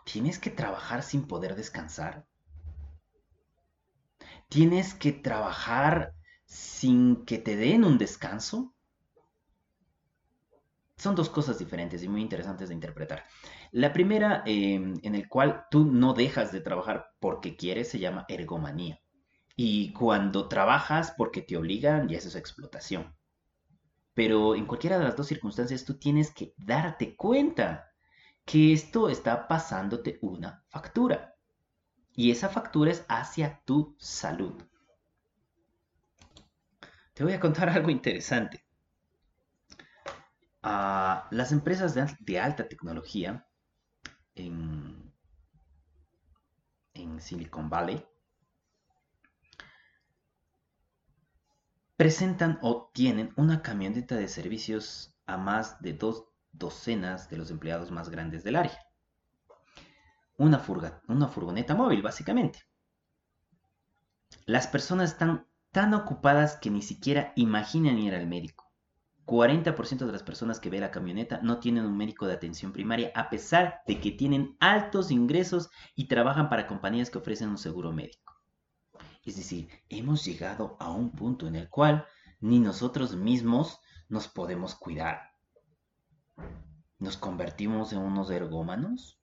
¿tienes 0.03 0.39
que 0.39 0.50
trabajar 0.50 1.03
sin 1.03 1.27
poder 1.27 1.55
descansar? 1.55 2.25
¿Tienes 4.50 4.95
que 4.95 5.12
trabajar 5.12 6.15
sin 6.45 7.24
que 7.25 7.38
te 7.38 7.55
den 7.55 7.83
un 7.83 8.00
descanso? 8.00 8.74
Son 11.00 11.15
dos 11.15 11.29
cosas 11.29 11.58
diferentes 11.58 12.03
y 12.03 12.10
muy 12.10 12.22
interesantes 12.22 12.68
de 12.68 12.75
interpretar. 12.75 13.24
La 13.72 13.94
primera, 13.94 14.44
em, 14.46 14.96
en 15.01 15.15
el 15.15 15.29
cual 15.29 15.65
tú 15.72 15.86
no 15.86 16.13
dejas 16.13 16.51
de 16.51 16.60
trabajar 16.60 17.13
porque 17.20 17.56
quieres, 17.56 17.88
se 17.89 18.00
llama 18.00 18.25
ergomanía. 18.27 19.00
Y 19.56 19.94
cuando 19.94 20.50
trabajas 20.50 21.13
porque 21.18 21.41
te 21.41 21.56
obligan, 21.56 22.10
ya 22.10 22.18
eso 22.18 22.27
es 22.27 22.36
explotación. 22.36 23.15
Pero 24.13 24.56
en 24.56 24.65
cualquiera 24.65 25.00
de 25.00 25.06
las 25.06 25.15
dos 25.15 25.27
circunstancias, 25.27 25.86
tú 25.86 25.98
tienes 25.98 26.32
que 26.32 26.53
darte 26.58 27.15
cuenta 27.15 27.91
que 28.44 28.74
esto 28.74 29.10
está 29.10 29.48
pasándote 29.48 30.20
una 30.22 30.65
factura. 30.68 31.36
Y 32.13 32.32
esa 32.32 32.50
factura 32.50 32.91
es 32.91 33.06
hacia 33.08 33.62
tu 33.63 33.96
salud. 33.98 34.62
Te 37.13 37.24
voy 37.24 37.34
a 37.34 37.39
contar 37.39 37.70
algo 37.70 37.89
interesante 37.89 38.69
las 40.62 41.51
empresas 41.51 41.96
de, 42.20 42.39
alta 42.39 42.68
tecnología 42.68 43.48
en, 44.36 45.13
en 46.94 47.22
Silicon 47.22 47.70
Valley 47.70 48.06
presentan 51.96 52.60
o 52.62 52.89
tienen 52.94 53.34
una 53.36 53.62
camioneta 53.62 54.16
de 54.16 54.28
servicios 54.28 55.13
a 55.25 55.38
más 55.38 55.82
de 55.82 55.94
dos 55.94 56.25
docenas 56.51 57.30
de 57.30 57.38
los 57.38 57.51
empleados 57.51 57.92
más 57.92 58.10
grandes 58.10 58.44
del 58.44 58.56
área. 58.56 58.80
Una, 60.38 60.63
una 61.10 61.28
furgoneta 61.28 61.75
móvil, 61.75 62.01
básicamente. 62.01 62.60
Las 64.46 64.68
personas 64.68 65.12
están 65.12 65.46
tan 65.72 65.94
ocupadas 65.94 66.58
que 66.58 66.70
ni 66.70 66.82
siquiera 66.82 67.34
imaginan 67.36 67.98
ir 67.98 68.16
al 68.16 68.28
médico. 68.28 68.69
40% 69.29 70.07
de 70.07 70.12
las 70.12 70.24
personas 70.24 70.59
que 70.59 70.71
ve 70.71 70.79
la 70.79 70.89
camioneta 70.89 71.39
no 71.43 71.59
tienen 71.59 71.86
un 71.86 71.95
médico 71.95 72.25
de 72.25 72.33
atención 72.33 72.74
primaria 72.74 73.12
a 73.13 73.29
pesar 73.29 73.81
de 73.86 74.00
que 74.00 74.12
tienen 74.12 74.57
altos 74.59 75.12
ingresos 75.12 75.69
y 75.93 76.07
trabajan 76.07 76.50
para 76.50 76.65
compañías 76.65 77.12
que 77.12 77.19
ofrecen 77.19 77.50
un 77.50 77.59
seguro 77.59 77.91
médico. 77.91 78.33
Es 79.24 79.36
decir, 79.36 79.69
hemos 79.89 80.25
llegado 80.25 80.77
a 80.79 80.91
un 80.91 81.12
punto 81.12 81.45
en 81.45 81.55
el 81.55 81.69
cual 81.69 82.07
ni 82.39 82.59
nosotros 82.59 83.15
mismos 83.15 83.79
nos 84.07 84.27
podemos 84.27 84.74
cuidar. 84.74 85.33
¿Nos 86.98 87.15
convertimos 87.15 87.93
en 87.93 88.00
unos 88.00 88.31
ergómanos? 88.31 89.19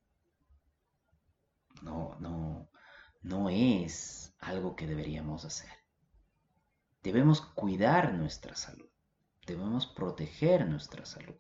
No, 1.83 2.17
no, 2.21 2.71
no 3.23 3.51
es 3.51 4.37
algo 4.39 4.77
que 4.77 4.87
deberíamos 4.87 5.45
hacer. 5.45 5.71
Debemos 7.03 7.41
cuidar 7.41 8.15
nuestra 8.15 8.55
salud. 8.55 8.89
Debemos 9.47 9.87
proteger 9.87 10.67
nuestra 10.69 11.07
salud. 11.07 11.37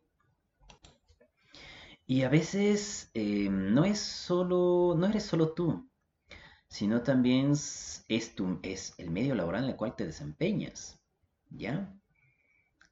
Y 2.06 2.22
a 2.22 2.28
veces 2.28 3.10
eh, 3.14 3.48
no 3.50 3.84
es 3.84 3.98
solo, 3.98 4.94
no 4.96 5.06
eres 5.06 5.24
solo 5.24 5.54
tú, 5.54 5.90
sino 6.68 7.02
también 7.02 7.52
es, 7.52 8.04
es 8.08 8.94
el 8.98 9.10
medio 9.10 9.34
laboral 9.34 9.64
en 9.64 9.70
el 9.70 9.76
cual 9.76 9.96
te 9.96 10.06
desempeñas, 10.06 11.00
¿ya? 11.50 11.92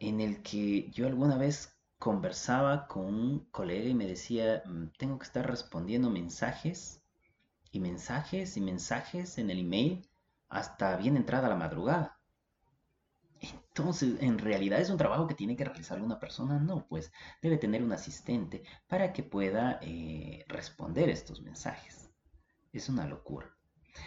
En 0.01 0.21
el 0.21 0.43
que 0.43 0.91
yo 0.91 1.07
alguna 1.07 1.39
vez 1.39 1.79
conversaba 1.99 2.87
con 2.89 3.07
un 3.07 3.45
colega 3.51 3.89
y 3.89 3.95
me 3.95 4.07
decía, 4.07 4.63
mm, 4.67 4.89
tengo 4.99 5.19
que 5.19 5.27
estar 5.27 5.49
respondiendo 5.49 6.11
mensajes 6.11 7.03
y 7.71 7.81
mensajes 7.81 8.57
y 8.57 8.61
mensajes 8.61 9.39
en 9.39 9.51
el 9.51 9.61
email 9.61 10.09
hasta 10.49 10.97
bien 10.97 11.17
entrada 11.17 11.49
la 11.49 11.57
madrugada. 11.57 12.14
Entonces, 13.77 14.23
¿en 14.23 14.39
realidad 14.39 14.81
es 14.81 14.89
un 14.89 14.99
trabajo 14.99 15.27
que 15.27 15.35
tiene 15.35 15.57
que 15.57 15.65
realizar 15.65 16.01
una 16.01 16.21
persona? 16.21 16.61
No, 16.61 16.87
pues 16.87 17.11
debe 17.43 17.57
tener 17.57 17.83
un 17.83 17.93
asistente 17.93 18.63
para 18.87 19.13
que 19.13 19.25
pueda 19.25 19.81
eh, 19.83 20.45
responder 20.47 21.09
estos 21.09 21.43
mensajes. 21.43 22.09
Es 22.73 22.89
una 22.89 23.05
locura. 23.05 23.53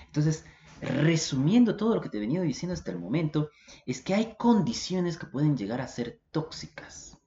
Entonces, 0.06 0.46
resumiendo 0.80 1.76
todo 1.76 1.96
lo 1.96 2.00
que 2.00 2.08
te 2.08 2.16
he 2.16 2.22
venido 2.22 2.44
diciendo 2.44 2.76
hasta 2.76 2.92
el 2.92 3.00
momento, 3.00 3.50
es 3.86 4.02
que 4.02 4.14
hay 4.14 4.36
condiciones 4.38 5.18
que 5.18 5.26
pueden 5.26 5.58
llegar 5.58 5.82
a 5.82 5.88
ser 5.90 6.22
tóxicas. 6.32 7.18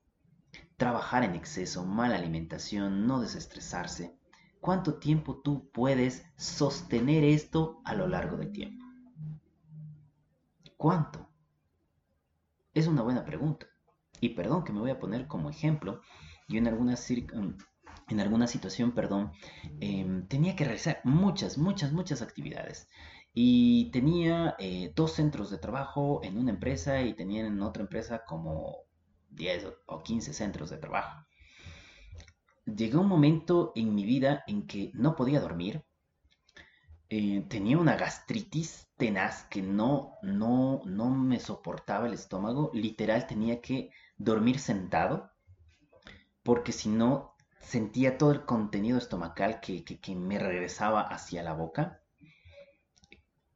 Trabajar 0.79 1.25
en 1.25 1.35
exceso, 1.35 1.85
mala 1.85 2.17
alimentación, 2.17 3.07
no 3.07 3.21
desestresarse. 3.21 4.17
¿Cuánto 4.63 4.95
tiempo 4.95 5.43
tú 5.45 5.71
puedes 5.73 6.25
sostener 6.37 7.23
esto 7.23 7.83
a 7.85 7.93
lo 7.93 8.09
largo 8.09 8.39
del 8.39 8.51
tiempo? 8.51 8.87
¿Cuánto? 10.79 11.30
Es 12.75 12.87
una 12.87 13.03
buena 13.03 13.25
pregunta. 13.25 13.67
Y 14.21 14.31
perdón 14.31 14.65
que 14.65 14.73
me 14.73 14.81
voy 14.81 14.91
a 14.91 14.99
poner 14.99 15.27
como 15.27 15.51
ejemplo. 15.51 16.03
Yo 16.49 16.59
en 16.59 16.69
algunas, 16.69 17.11
en 17.11 18.21
alguna 18.21 18.47
situación, 18.47 18.93
perdón, 18.93 19.33
em, 19.81 20.27
tenía 20.29 20.57
que 20.57 20.65
realizar 20.65 21.01
muchas, 21.05 21.59
muchas, 21.59 21.93
muchas 21.93 22.23
actividades. 22.23 22.89
Y 23.33 23.91
tenía 23.93 24.57
eh, 24.59 24.93
dos 24.95 25.13
centros 25.13 25.51
de 25.51 25.59
trabajo 25.59 26.21
en 26.25 26.37
una 26.39 26.51
empresa 26.51 27.03
y 27.03 27.15
tenía 27.15 27.47
en 27.47 27.63
otra 27.63 27.83
empresa 27.83 28.25
como 28.27 28.85
10 29.31 29.67
o 29.87 30.03
15 30.03 30.33
centros 30.33 30.71
de 30.71 30.79
trabajo. 30.79 31.25
Llegó 32.67 33.01
un 33.01 33.09
momento 33.09 33.73
en 33.75 33.95
mi 33.95 34.05
vida 34.05 34.45
en 34.47 34.67
que 34.67 34.91
no 34.95 35.17
podía 35.17 35.41
dormir. 35.41 35.85
Eh, 37.13 37.45
tenía 37.49 37.77
una 37.77 37.97
gastritis 37.97 38.89
tenaz 38.97 39.45
que 39.51 39.63
no, 39.63 40.15
no, 40.23 40.81
no 40.85 41.11
me 41.11 41.41
soportaba 41.41 42.07
el 42.07 42.15
estómago. 42.15 42.71
Literal 42.73 43.27
tenía 43.27 43.61
que 43.61 43.91
dormir 44.17 44.61
sentado 44.61 45.33
porque 46.45 46.71
si 46.71 46.89
no 46.89 47.35
sentía 47.59 48.17
todo 48.17 48.31
el 48.31 48.45
contenido 48.45 48.97
estomacal 48.97 49.61
que, 49.61 49.85
me 50.15 50.39
regresaba 50.39 51.03
hacia 51.03 51.43
la 51.43 51.53
boca. 51.53 52.01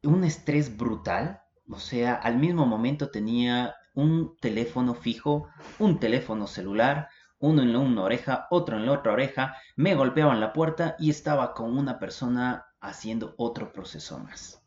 Un 0.03 0.25
estrés 0.25 0.77
brutal, 0.77 1.43
o 1.69 1.79
sea, 1.79 2.15
al 2.15 2.39
mismo 2.39 2.67
momento 2.67 3.11
tenía 3.11 3.75
un 3.95 4.37
teléfono 4.41 4.95
fijo, 4.95 5.49
un 5.79 6.01
teléfono 6.01 6.49
celular, 6.49 7.09
uno 7.39 7.63
en 7.63 7.77
una 7.77 8.03
oreja, 8.03 8.47
otro 8.51 8.77
en 8.77 8.87
la 8.87 8.93
otra 8.93 9.13
oreja, 9.13 9.57
me 9.77 9.95
golpeaban 9.95 10.41
la 10.41 10.53
puerta 10.53 10.97
y 10.99 11.11
estaba 11.11 11.55
con 11.55 11.77
una 11.77 11.99
persona 11.99 12.67
haciendo 12.89 13.35
otro 13.39 13.73
proceso 13.73 14.19
más. 14.19 14.63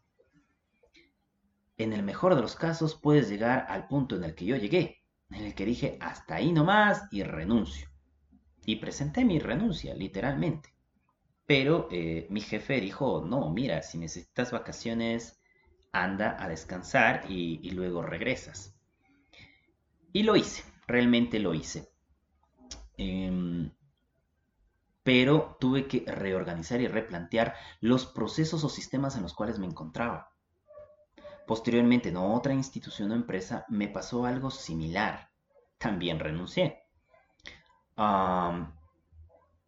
En 1.77 1.93
el 1.93 2.03
mejor 2.03 2.36
de 2.36 2.41
los 2.41 2.55
casos 2.55 2.95
puedes 2.95 3.29
llegar 3.29 3.65
al 3.69 3.88
punto 3.88 4.15
en 4.15 4.24
el 4.24 4.36
que 4.36 4.45
yo 4.45 4.55
llegué, 4.55 5.03
en 5.29 5.45
el 5.45 5.55
que 5.55 5.65
dije 5.65 5.97
hasta 6.01 6.36
ahí 6.36 6.51
nomás 6.51 7.03
y 7.12 7.24
renuncio 7.24 7.88
y 8.67 8.75
presenté 8.75 9.24
mi 9.24 9.39
renuncia, 9.39 9.95
literalmente. 9.95 10.74
Pero 11.45 11.88
eh, 11.89 12.27
mi 12.29 12.41
jefe 12.41 12.81
dijo, 12.81 13.24
no, 13.25 13.50
mira, 13.50 13.81
si 13.81 13.97
necesitas 13.97 14.51
vacaciones, 14.51 15.39
anda 15.93 16.36
a 16.38 16.50
descansar 16.50 17.24
y, 17.31 17.71
luego 17.71 18.01
regresas. 18.03 18.77
Y 20.12 20.24
lo 20.24 20.36
hice, 20.36 20.63
realmente 20.86 21.39
lo 21.39 21.53
hice. 21.53 21.88
Em, 22.97 23.71
pero 25.08 25.56
tuve 25.58 25.88
que 25.88 26.04
reorganizar 26.06 26.82
y 26.82 26.88
replantear 26.90 27.56
los 27.80 28.06
procesos 28.06 28.66
o 28.66 28.70
sistemas 28.70 29.16
en 29.16 29.22
los 29.22 29.34
cuales 29.34 29.58
me 29.58 29.66
encontraba. 29.66 30.34
Posteriormente, 31.48 32.10
en 32.10 32.18
otra 32.18 32.54
institución 32.54 33.12
o 33.12 33.16
empresa, 33.16 33.64
me 33.70 33.88
pasó 33.88 34.26
algo 34.26 34.52
similar. 34.52 35.30
También 35.78 36.20
renuncié 36.20 36.84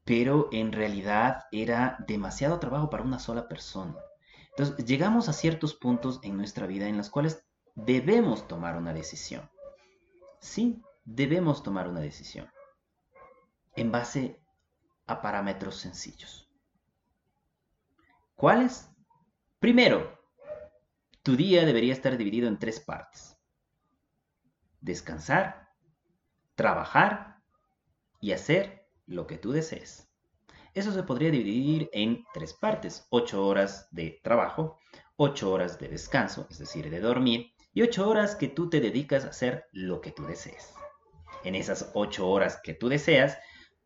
pero 0.03 0.49
en 0.51 0.73
realidad 0.73 1.45
era 1.53 1.95
demasiado 2.05 2.59
trabajo 2.59 2.89
para 2.89 3.03
una 3.03 3.17
sola 3.19 3.47
persona. 3.47 3.95
Entonces, 4.49 4.85
llegamos 4.85 5.29
a 5.29 5.33
ciertos 5.33 5.73
puntos 5.73 6.19
en 6.21 6.35
nuestra 6.35 6.67
vida 6.67 6.89
en 6.89 6.97
los 6.97 7.09
cuales 7.09 7.45
debemos 7.75 8.45
tomar 8.45 8.75
una 8.75 8.91
decisión. 8.91 9.49
Sí, 10.41 10.83
debemos 11.05 11.63
tomar 11.63 11.87
una 11.87 12.01
decisión 12.01 12.49
en 13.79 13.91
base 13.91 14.38
a 15.09 15.21
parámetros 15.21 15.75
sencillos. 15.75 16.49
¿Cuáles? 18.35 18.89
Primero, 19.59 20.17
tu 21.23 21.35
día 21.35 21.65
debería 21.65 21.93
estar 21.93 22.17
dividido 22.17 22.47
en 22.47 22.57
tres 22.57 22.79
partes. 22.79 23.37
Descansar, 24.79 25.69
trabajar 26.55 27.43
y 28.21 28.31
hacer 28.31 28.87
lo 29.05 29.27
que 29.27 29.37
tú 29.37 29.51
desees. 29.51 30.09
Eso 30.73 30.91
se 30.93 31.03
podría 31.03 31.31
dividir 31.31 31.89
en 31.93 32.23
tres 32.33 32.53
partes, 32.53 33.07
ocho 33.09 33.45
horas 33.45 33.89
de 33.91 34.21
trabajo, 34.23 34.77
ocho 35.17 35.51
horas 35.51 35.79
de 35.79 35.89
descanso, 35.89 36.47
es 36.49 36.59
decir, 36.59 36.89
de 36.89 36.99
dormir, 36.99 37.53
y 37.73 37.81
ocho 37.81 38.07
horas 38.07 38.35
que 38.35 38.47
tú 38.47 38.69
te 38.69 38.79
dedicas 38.79 39.25
a 39.25 39.29
hacer 39.29 39.65
lo 39.71 39.99
que 39.99 40.11
tú 40.11 40.25
desees. 40.25 40.73
En 41.43 41.55
esas 41.55 41.91
ocho 41.93 42.29
horas 42.29 42.59
que 42.63 42.73
tú 42.73 42.87
deseas, 42.87 43.37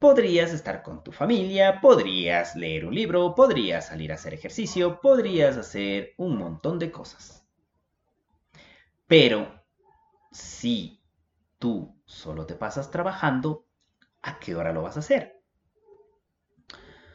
podrías 0.03 0.51
estar 0.51 0.83
con 0.83 1.01
tu 1.01 1.13
familia, 1.13 1.79
podrías 1.79 2.57
leer 2.57 2.85
un 2.85 2.93
libro, 2.93 3.33
podrías 3.33 3.87
salir 3.87 4.11
a 4.11 4.15
hacer 4.15 4.33
ejercicio, 4.33 4.99
podrías 4.99 5.55
hacer 5.55 6.13
un 6.17 6.37
montón 6.37 6.77
de 6.77 6.91
cosas. 6.91 7.47
Pero 9.07 9.63
si 10.29 11.01
tú 11.57 11.95
solo 12.03 12.45
te 12.45 12.55
pasas 12.55 12.91
trabajando, 12.91 13.65
¿a 14.21 14.39
qué 14.39 14.55
hora 14.55 14.73
lo 14.73 14.81
vas 14.81 14.97
a 14.97 14.99
hacer? 14.99 15.41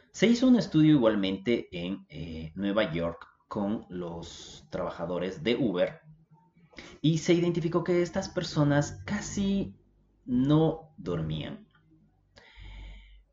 Se 0.09 0.25
hizo 0.25 0.47
un 0.47 0.55
estudio 0.55 0.95
igualmente 0.95 1.69
en 1.71 2.07
eh, 2.09 2.51
Nueva 2.55 2.91
York 2.91 3.27
con 3.47 3.85
los 3.89 4.65
trabajadores 4.71 5.43
de 5.43 5.57
Uber 5.57 6.01
y 7.01 7.19
se 7.19 7.35
identificó 7.35 7.83
que 7.83 8.01
estas 8.01 8.29
personas 8.29 8.99
casi 9.05 9.75
no 10.25 10.95
dormían. 10.97 11.68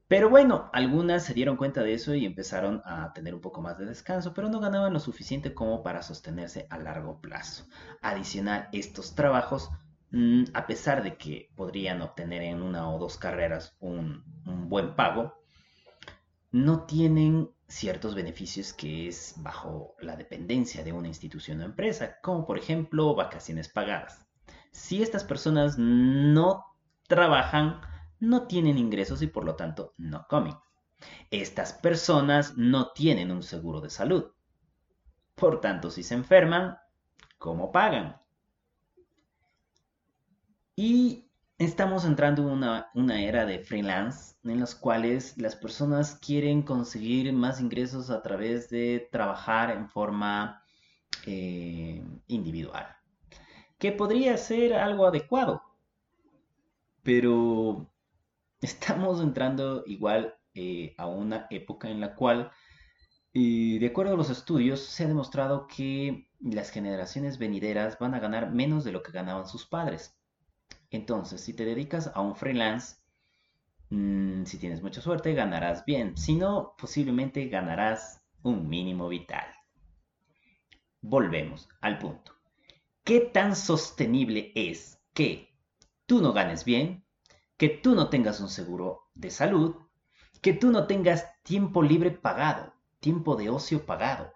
Pero 0.08 0.30
bueno, 0.30 0.70
algunas 0.72 1.24
se 1.24 1.34
dieron 1.34 1.56
cuenta 1.56 1.82
de 1.82 1.94
eso 1.94 2.14
y 2.14 2.24
empezaron 2.24 2.80
a 2.84 3.12
tener 3.12 3.34
un 3.34 3.40
poco 3.40 3.60
más 3.60 3.76
de 3.78 3.86
descanso, 3.86 4.34
pero 4.34 4.48
no 4.48 4.60
ganaban 4.60 4.92
lo 4.92 5.00
suficiente 5.00 5.52
como 5.52 5.82
para 5.82 6.02
sostenerse 6.02 6.66
a 6.70 6.78
largo 6.78 7.20
plazo. 7.20 7.66
Adicional, 8.02 8.68
estos 8.72 9.14
trabajos 9.14 9.70
Mm, 10.10 10.44
a 10.54 10.66
pesar 10.66 11.02
de 11.02 11.16
que 11.16 11.50
podrían 11.56 12.00
obtener 12.00 12.42
en 12.42 12.62
una 12.62 12.88
o 12.90 12.98
dos 12.98 13.18
carreras 13.18 13.76
un, 13.80 14.24
buen 14.68 14.94
pago, 14.94 15.34
no 16.52 16.86
tienen 16.86 17.50
ciertos 17.68 18.14
beneficios 18.14 18.72
que 18.72 19.08
es 19.08 19.34
bajo 19.38 19.94
la 20.00 20.16
dependencia 20.16 20.84
de 20.84 20.92
una 20.92 21.08
institución 21.08 21.60
o 21.60 21.64
empresa, 21.64 22.18
como 22.22 22.46
por 22.46 22.58
ejemplo 22.58 23.14
vacaciones 23.14 23.68
pagadas. 23.68 24.24
Si 24.70 25.02
estas 25.02 25.24
personas 25.24 25.76
no 25.78 26.64
trabajan, 27.08 27.80
no 28.20 28.46
tienen 28.46 28.78
ingresos 28.78 29.22
y 29.22 29.26
por 29.26 29.44
lo 29.44 29.56
tanto 29.56 29.94
no 29.96 30.26
comen. 30.28 30.54
Estas 31.30 31.72
personas 31.72 32.56
no 32.56 32.92
tienen 32.92 33.30
un 33.30 33.42
seguro 33.42 33.80
de 33.80 33.90
salud. 33.90 34.32
Por 35.34 35.60
tanto, 35.60 35.90
si 35.90 36.02
se 36.02 36.14
enferman, 36.14 36.78
¿cómo 37.38 37.70
pagan? 37.70 38.20
Y 40.74 41.30
estamos 41.58 42.04
entrando 42.04 42.42
en 42.42 42.48
una, 42.94 43.22
era 43.22 43.46
de 43.46 43.58
freelance 43.60 44.36
en 44.44 44.60
las 44.60 44.74
cuales 44.74 45.36
las 45.38 45.56
personas 45.56 46.16
quieren 46.16 46.62
conseguir 46.62 47.32
más 47.32 47.60
ingresos 47.60 48.10
a 48.10 48.22
través 48.22 48.68
de 48.68 49.08
trabajar 49.10 49.70
en 49.70 49.88
forma 49.88 50.62
eh, 51.26 52.04
individual, 52.26 52.86
que 53.78 53.92
podría 53.92 54.36
ser 54.36 54.74
algo 54.74 55.06
adecuado, 55.06 55.62
pero 57.02 57.90
estamos 58.60 59.20
entrando 59.20 59.84
igual 59.86 60.34
eh, 60.54 60.94
a 60.96 61.06
una 61.06 61.46
época 61.50 61.90
en 61.90 62.00
la 62.00 62.14
cual, 62.14 62.50
eh, 63.34 63.78
de 63.78 63.86
acuerdo 63.86 64.14
a 64.14 64.16
los 64.16 64.30
estudios, 64.30 64.80
se 64.80 65.04
ha 65.04 65.08
demostrado 65.08 65.66
que 65.66 66.28
las 66.40 66.70
generaciones 66.70 67.38
venideras 67.38 67.98
van 67.98 68.14
a 68.14 68.20
ganar 68.20 68.52
menos 68.52 68.84
de 68.84 68.92
lo 68.92 69.02
que 69.02 69.12
ganaban 69.12 69.46
sus 69.46 69.66
padres. 69.66 70.18
Entonces, 70.90 71.40
si 71.40 71.54
te 71.54 71.64
dedicas 71.64 72.10
a 72.14 72.20
un 72.20 72.36
freelance, 72.36 72.96
mm, 73.90 74.44
si 74.44 74.58
tienes 74.58 74.82
mucha 74.82 75.00
suerte, 75.00 75.34
ganarás 75.34 75.84
bien. 75.84 76.16
Si 76.16 76.34
no, 76.36 76.74
posiblemente 76.78 77.48
ganarás 77.48 78.22
un 78.42 78.68
mínimo 78.68 79.08
vital. 79.08 79.46
Volvemos 81.02 81.68
al 81.80 81.98
punto. 81.98 82.32
¿Qué 83.04 83.20
tan 83.20 83.54
sostenible 83.54 84.52
es 84.54 85.00
que 85.12 85.54
tú 86.06 86.20
no 86.20 86.32
ganes 86.32 86.64
bien, 86.64 87.05
que 87.56 87.68
tú 87.68 87.94
no 87.94 88.08
tengas 88.08 88.40
un 88.40 88.48
seguro 88.48 89.08
de 89.14 89.30
salud, 89.30 89.76
que 90.42 90.52
tú 90.52 90.70
no 90.70 90.86
tengas 90.86 91.26
tiempo 91.42 91.82
libre 91.82 92.10
pagado, 92.10 92.74
tiempo 93.00 93.36
de 93.36 93.50
ocio 93.50 93.86
pagado? 93.86 94.32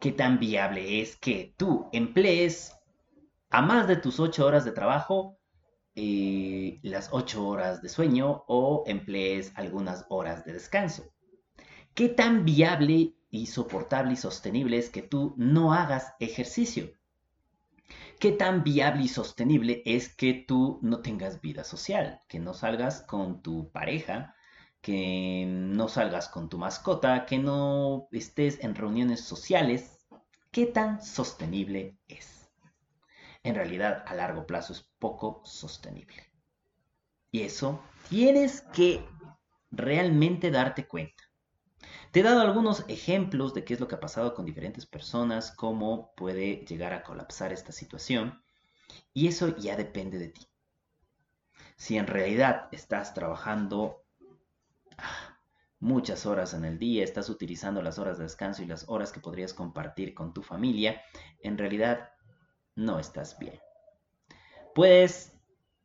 ¿Qué 0.00 0.12
tan 0.12 0.38
viable 0.38 1.00
es 1.00 1.16
que 1.16 1.54
tú 1.56 1.88
emplees 1.92 2.74
a 3.50 3.62
más 3.62 3.86
de 3.86 3.96
tus 3.96 4.20
ocho 4.20 4.46
horas 4.46 4.64
de 4.64 4.72
trabajo 4.72 5.38
eh, 5.96 6.80
las 6.82 7.10
ocho 7.12 7.46
horas 7.46 7.80
de 7.80 7.88
sueño 7.88 8.44
o 8.48 8.82
emplees 8.88 9.52
algunas 9.54 10.06
horas 10.08 10.44
de 10.44 10.52
descanso. 10.52 11.04
¿Qué 11.94 12.08
tan 12.08 12.44
viable 12.44 13.14
y 13.30 13.46
soportable 13.46 14.14
y 14.14 14.16
sostenible 14.16 14.78
es 14.78 14.90
que 14.90 15.02
tú 15.02 15.34
no 15.36 15.72
hagas 15.72 16.14
ejercicio? 16.18 16.90
¿Qué 18.18 18.32
tan 18.32 18.64
viable 18.64 19.04
y 19.04 19.08
sostenible 19.08 19.82
es 19.84 20.14
que 20.14 20.34
tú 20.34 20.78
no 20.82 21.00
tengas 21.00 21.40
vida 21.40 21.64
social? 21.64 22.20
Que 22.28 22.38
no 22.38 22.54
salgas 22.54 23.02
con 23.02 23.42
tu 23.42 23.70
pareja, 23.70 24.34
que 24.80 25.44
no 25.48 25.88
salgas 25.88 26.28
con 26.28 26.48
tu 26.48 26.58
mascota, 26.58 27.26
que 27.26 27.38
no 27.38 28.08
estés 28.12 28.62
en 28.62 28.74
reuniones 28.74 29.20
sociales. 29.20 30.06
¿Qué 30.50 30.66
tan 30.66 31.02
sostenible 31.02 31.98
es? 32.08 32.44
en 33.44 33.54
realidad 33.54 34.02
a 34.06 34.14
largo 34.14 34.46
plazo 34.46 34.72
es 34.72 34.82
poco 34.98 35.42
sostenible. 35.44 36.30
Y 37.30 37.42
eso 37.42 37.82
tienes 38.08 38.62
que 38.72 39.06
realmente 39.70 40.50
darte 40.50 40.88
cuenta. 40.88 41.22
Te 42.14 42.20
he 42.20 42.22
dado 42.22 42.42
algunos 42.42 42.84
ejemplos 42.86 43.54
de 43.54 43.64
qué 43.64 43.74
es 43.74 43.80
lo 43.80 43.88
que 43.88 43.96
ha 43.96 44.00
pasado 44.00 44.34
con 44.34 44.44
diferentes 44.44 44.86
personas, 44.86 45.50
cómo 45.50 46.14
puede 46.14 46.64
llegar 46.64 46.92
a 46.92 47.02
colapsar 47.02 47.52
esta 47.52 47.72
situación, 47.72 48.40
y 49.12 49.26
eso 49.26 49.56
ya 49.56 49.76
depende 49.76 50.20
de 50.20 50.28
ti. 50.28 50.46
Si 51.74 51.96
en 51.96 52.06
realidad 52.06 52.68
estás 52.70 53.14
trabajando 53.14 54.04
ah, 54.96 55.40
muchas 55.80 56.24
horas 56.24 56.54
en 56.54 56.64
el 56.64 56.78
día, 56.78 57.02
estás 57.02 57.28
utilizando 57.28 57.82
las 57.82 57.98
horas 57.98 58.16
de 58.16 58.22
descanso 58.22 58.62
y 58.62 58.66
las 58.66 58.88
horas 58.88 59.10
que 59.10 59.18
podrías 59.18 59.52
compartir 59.52 60.14
con 60.14 60.32
tu 60.32 60.44
familia, 60.44 61.02
en 61.40 61.58
realidad 61.58 62.10
no 62.76 63.00
estás 63.00 63.40
bien. 63.40 63.58
Puedes, 64.72 65.36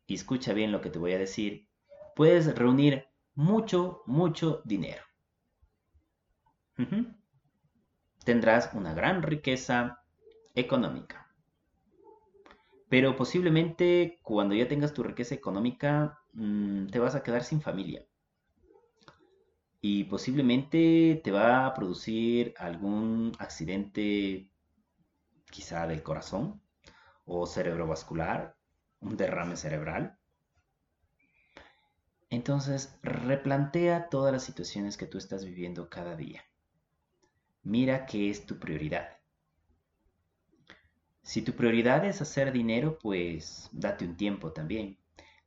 y 0.06 0.14
escucha 0.14 0.54
bien 0.54 0.72
lo 0.72 0.80
que 0.80 0.92
te 0.92 1.00
voy 1.00 1.14
a 1.14 1.18
decir, 1.18 1.68
puedes 2.16 2.56
reunir 2.56 3.08
mucho, 3.34 4.04
mucho 4.06 4.62
dinero. 4.64 5.09
Tendrás 8.24 8.74
una 8.74 8.94
gran 8.94 9.22
riqueza 9.22 10.02
económica. 10.56 11.28
Pero 12.88 13.16
posiblemente 13.16 14.20
cuando 14.24 14.56
ya 14.56 14.68
tengas 14.68 14.94
tu 14.94 15.04
riqueza 15.04 15.36
económica, 15.36 16.20
mm, 16.34 16.88
te 16.88 17.00
vas 17.00 17.16
a 17.16 17.24
quedar 17.24 17.44
sin 17.44 17.62
familia. 17.62 18.06
Y 19.82 20.06
posiblemente 20.06 21.22
te 21.24 21.32
va 21.32 21.66
a 21.66 21.74
producir 21.74 22.54
algún 22.58 23.34
accidente, 23.40 24.50
quizá 25.52 25.86
del 25.88 26.02
corazón 26.04 26.62
o 27.26 27.46
cerebrovascular, 27.46 28.58
un 29.02 29.18
derrame 29.18 29.56
cerebral. 29.56 30.18
Entonces, 32.30 32.98
replantea 33.04 34.10
todas 34.10 34.32
las 34.32 34.44
situaciones 34.44 34.98
que 34.98 35.08
tú 35.08 35.18
estás 35.18 35.46
viviendo 35.46 35.90
cada 35.90 36.16
día. 36.16 36.49
Mira 37.64 38.06
qué 38.06 38.30
es 38.30 38.46
tu 38.46 38.60
prioridad. 38.60 39.18
Si 41.22 41.42
tu 41.42 41.54
prioridad 41.54 42.04
es 42.04 42.22
hacer 42.22 42.52
dinero, 42.52 43.00
pues 43.02 43.70
date 43.72 44.04
un 44.04 44.18
tiempo 44.18 44.52
también. 44.52 44.98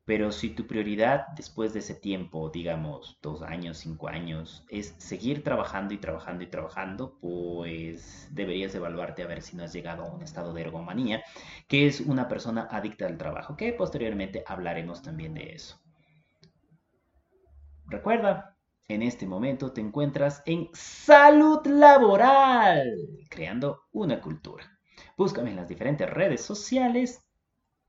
Pero 0.06 0.32
si 0.32 0.50
tu 0.50 0.66
prioridad 0.66 1.26
después 1.36 1.74
de 1.74 1.80
ese 1.80 1.94
tiempo, 1.94 2.48
digamos 2.50 3.18
dos 3.22 3.42
años, 3.42 3.78
cinco 3.78 4.08
años, 4.08 4.64
es 4.70 4.94
seguir 4.98 5.44
trabajando 5.44 5.92
y 5.92 5.98
trabajando 5.98 6.42
y 6.44 6.46
trabajando, 6.48 7.18
pues 7.20 8.28
deberías 8.32 8.74
evaluarte 8.74 9.22
a 9.22 9.26
ver 9.26 9.42
si 9.42 9.56
no 9.56 9.64
has 9.64 9.72
llegado 9.74 10.04
a 10.04 10.10
un 10.12 10.22
estado 10.22 10.54
de 10.54 10.62
ergomanía, 10.62 11.22
que 11.68 11.86
es 11.86 12.00
una 12.00 12.28
persona 12.28 12.66
adicta 12.70 13.06
al 13.06 13.18
trabajo, 13.18 13.56
que 13.56 13.72
posteriormente 13.74 14.44
hablaremos 14.46 15.02
también 15.02 15.34
de 15.34 15.52
eso. 15.52 15.78
Recuerda, 17.86 18.51
en 18.94 19.02
este 19.02 19.26
momento 19.26 19.72
te 19.72 19.80
encuentras 19.80 20.42
en 20.46 20.68
salud 20.72 21.66
laboral, 21.66 22.96
creando 23.28 23.82
una 23.92 24.20
cultura. 24.20 24.78
Búscame 25.16 25.50
en 25.50 25.56
las 25.56 25.68
diferentes 25.68 26.08
redes 26.08 26.40
sociales 26.42 27.24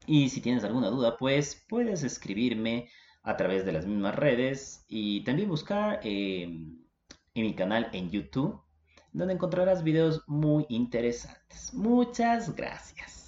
y 0.05 0.29
si 0.29 0.41
tienes 0.41 0.63
alguna 0.63 0.89
duda, 0.89 1.17
pues 1.17 1.65
puedes 1.67 2.03
escribirme 2.03 2.89
a 3.23 3.37
través 3.37 3.65
de 3.65 3.71
las 3.71 3.85
mismas 3.85 4.15
redes 4.15 4.85
y 4.87 5.23
también 5.23 5.49
buscar 5.49 5.99
em, 6.03 6.77
en 7.33 7.43
mi 7.43 7.55
canal 7.55 7.89
en 7.93 8.09
YouTube, 8.09 8.61
donde 9.13 9.33
encontrarás 9.33 9.83
videos 9.83 10.23
muy 10.27 10.65
interesantes. 10.69 11.73
Muchas 11.73 12.53
gracias. 12.55 13.22